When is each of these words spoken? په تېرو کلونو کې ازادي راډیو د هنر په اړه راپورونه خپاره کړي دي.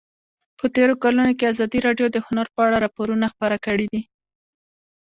په 0.59 0.65
تېرو 0.75 0.93
کلونو 1.03 1.31
کې 1.37 1.49
ازادي 1.51 1.79
راډیو 1.87 2.07
د 2.11 2.17
هنر 2.27 2.47
په 2.55 2.59
اړه 2.67 2.77
راپورونه 2.85 3.25
خپاره 3.33 3.57
کړي 3.65 3.87
دي. 3.93 4.01